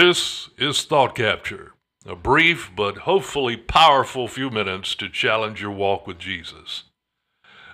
[0.00, 1.72] This is Thought Capture,
[2.06, 6.84] a brief but hopefully powerful few minutes to challenge your walk with Jesus.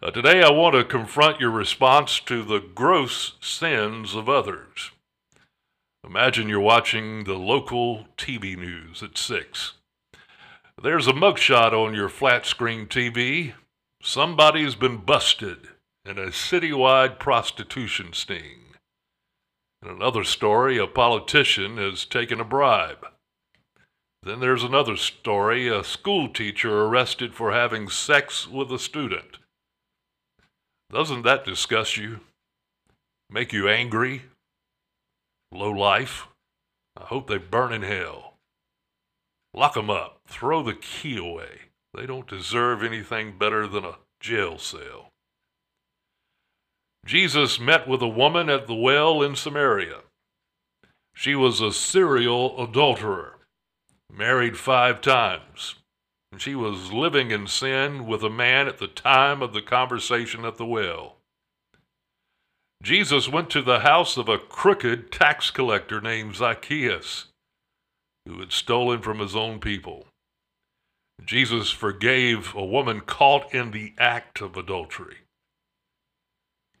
[0.00, 4.92] Uh, today, I want to confront your response to the gross sins of others.
[6.06, 9.72] Imagine you're watching the local TV news at 6.
[10.80, 13.54] There's a mugshot on your flat screen TV.
[14.00, 15.70] Somebody's been busted
[16.04, 18.71] in a citywide prostitution sting.
[19.82, 23.08] In another story, a politician has taken a bribe.
[24.22, 29.38] Then there's another story a school teacher arrested for having sex with a student.
[30.90, 32.20] Doesn't that disgust you?
[33.28, 34.22] Make you angry?
[35.50, 36.28] Low life?
[36.96, 38.34] I hope they burn in hell.
[39.54, 40.20] Lock Lock 'em up.
[40.28, 41.62] Throw the key away.
[41.92, 45.11] They don't deserve anything better than a jail cell.
[47.12, 49.98] Jesus met with a woman at the well in Samaria.
[51.12, 53.38] She was a serial adulterer,
[54.10, 55.74] married five times,
[56.32, 60.46] and she was living in sin with a man at the time of the conversation
[60.46, 61.16] at the well.
[62.82, 67.26] Jesus went to the house of a crooked tax collector named Zacchaeus,
[68.24, 70.06] who had stolen from his own people.
[71.22, 75.18] Jesus forgave a woman caught in the act of adultery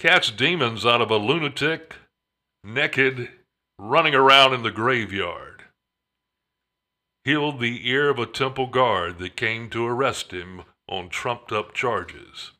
[0.00, 1.94] cast demons out of a lunatic,
[2.64, 3.28] naked,
[3.78, 5.64] running around in the graveyard.
[7.22, 11.74] Healed the ear of a temple guard that came to arrest him on trumped up
[11.74, 12.52] charges.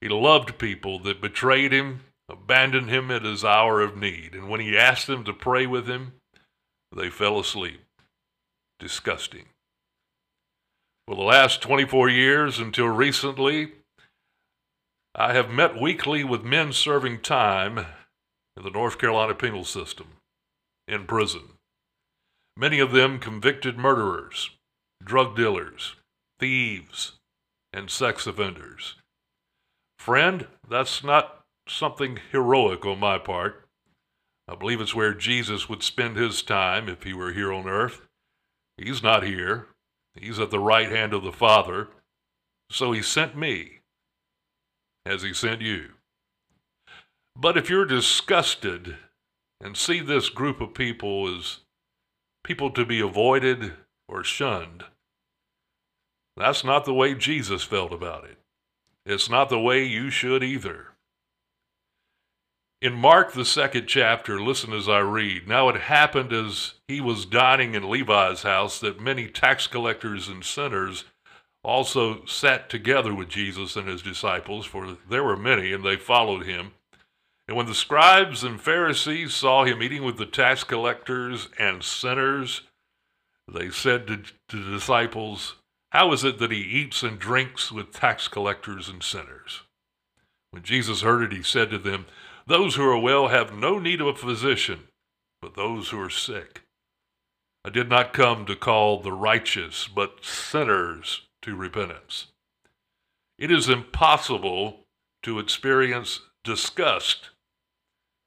[0.00, 4.60] He loved people that betrayed him, abandoned him at his hour of need, and when
[4.60, 6.12] he asked them to pray with him,
[6.94, 7.80] they fell asleep.
[8.78, 9.46] Disgusting.
[11.08, 13.72] For the last 24 years until recently,
[15.20, 17.78] I have met weekly with men serving time
[18.56, 20.12] in the North Carolina penal system,
[20.86, 21.54] in prison.
[22.56, 24.50] Many of them convicted murderers,
[25.02, 25.96] drug dealers,
[26.38, 27.14] thieves,
[27.72, 28.94] and sex offenders.
[29.98, 33.66] Friend, that's not something heroic on my part.
[34.46, 38.02] I believe it's where Jesus would spend his time if he were here on earth.
[38.76, 39.66] He's not here,
[40.14, 41.88] he's at the right hand of the Father,
[42.70, 43.77] so he sent me
[45.08, 45.88] has he sent you?
[47.34, 48.96] But if you're disgusted
[49.60, 51.60] and see this group of people as
[52.44, 53.72] people to be avoided
[54.08, 54.84] or shunned,
[56.36, 58.38] that's not the way Jesus felt about it.
[59.06, 60.88] It's not the way you should either.
[62.80, 65.48] In Mark, the second chapter, listen as I read.
[65.48, 70.44] Now it happened as he was dining in Levi's house that many tax collectors and
[70.44, 71.04] sinners
[71.68, 76.46] also sat together with Jesus and his disciples, for there were many, and they followed
[76.46, 76.72] him.
[77.46, 82.62] And when the scribes and Pharisees saw him eating with the tax collectors and sinners,
[83.46, 85.56] they said to, to the disciples,
[85.90, 89.62] How is it that he eats and drinks with tax collectors and sinners?
[90.50, 92.06] When Jesus heard it, he said to them,
[92.46, 94.84] Those who are well have no need of a physician,
[95.42, 96.62] but those who are sick.
[97.62, 102.26] I did not come to call the righteous, but sinners to repentance.
[103.38, 104.80] It is impossible
[105.22, 107.30] to experience disgust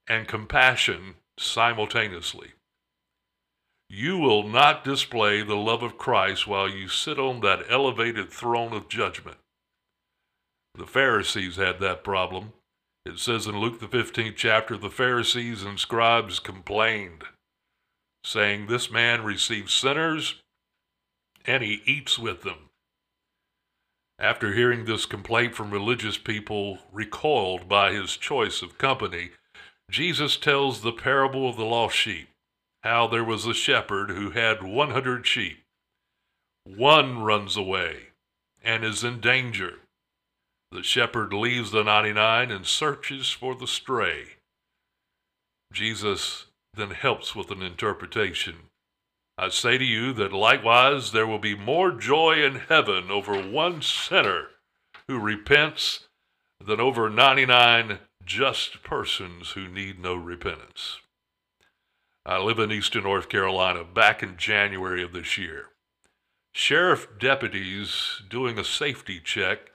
[0.08, 2.52] and compassion simultaneously.
[3.90, 8.72] You will not display the love of Christ while you sit on that elevated throne
[8.72, 9.38] of judgment.
[10.76, 12.54] The Pharisees had that problem.
[13.06, 17.24] It says in Luke the 15th chapter, the Pharisees and scribes complained,
[18.24, 20.42] saying, This man receives sinners
[21.46, 22.70] and he eats with them.
[24.22, 29.32] After hearing this complaint from religious people recoiled by his choice of company,
[29.90, 32.30] Jesus tells the parable of the lost sheep,
[32.84, 35.64] how there was a shepherd who had 100 sheep.
[36.66, 38.09] One runs away
[38.64, 39.79] and is in danger.
[40.72, 44.35] The shepherd leaves the 99 and searches for the stray.
[45.73, 46.46] Jesus
[46.76, 48.68] then helps with an interpretation.
[49.41, 53.82] I say to you that likewise there will be more joy in heaven over one
[53.82, 54.49] sinner
[55.08, 56.08] who repents
[56.64, 60.99] than over 99 just persons who need no repentance.
[62.23, 65.70] I live in Eastern North Carolina back in January of this year.
[66.53, 69.72] Sheriff deputies doing a safety check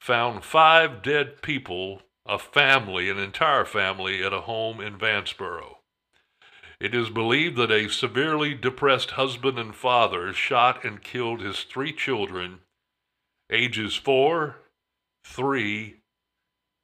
[0.00, 5.74] found five dead people, a family, an entire family, at a home in Vanceboro.
[6.80, 11.92] It is believed that a severely depressed husband and father shot and killed his three
[11.92, 12.60] children,
[13.50, 14.56] ages four,
[15.24, 15.96] three,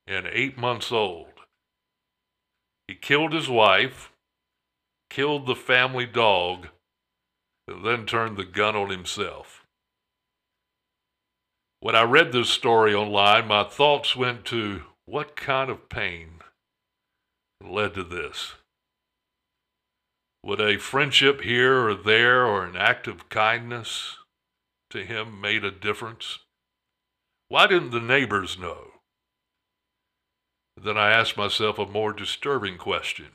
[0.07, 1.27] and eight months old.
[2.87, 4.13] He killed his wife,
[5.11, 6.69] killed the family dog,
[7.69, 9.65] and then turned the gun on himself.
[11.81, 16.41] When I read this story online, my thoughts went to what kind of pain
[17.63, 18.55] led to this?
[20.43, 24.17] Would a friendship here or there or an act of kindness
[24.91, 26.39] to him made a difference?
[27.49, 28.93] Why didn't the neighbors know?
[30.77, 33.33] Then I asked myself a more disturbing question.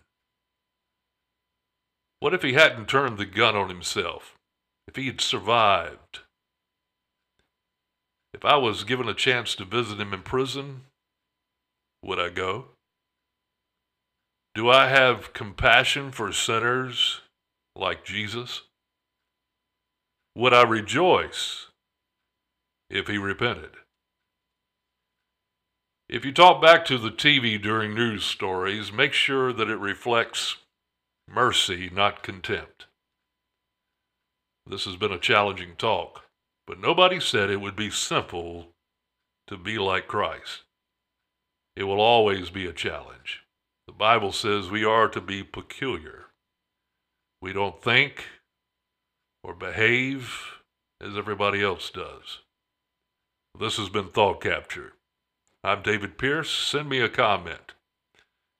[2.19, 4.35] What if he hadn't turned the gun on himself?
[4.87, 6.21] If he had survived?
[8.33, 10.85] If I was given a chance to visit him in prison,
[12.01, 12.75] would I go?
[14.55, 17.19] Do I have compassion for sinners
[17.75, 18.61] like Jesus?
[20.33, 21.67] Would I rejoice
[22.89, 23.71] if he repented?
[26.07, 30.55] If you talk back to the TV during news stories, make sure that it reflects
[31.27, 32.85] mercy, not contempt.
[34.65, 36.23] This has been a challenging talk,
[36.65, 38.69] but nobody said it would be simple
[39.47, 40.61] to be like Christ.
[41.75, 43.44] It will always be a challenge.
[43.87, 46.25] The Bible says we are to be peculiar.
[47.41, 48.23] We don't think
[49.43, 50.55] or behave
[50.99, 52.39] as everybody else does.
[53.59, 54.93] This has been Thought Capture.
[55.63, 56.49] I'm David Pierce.
[56.49, 57.73] Send me a comment.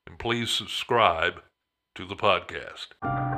[0.08, 1.42] And please subscribe
[1.96, 3.35] to the podcast.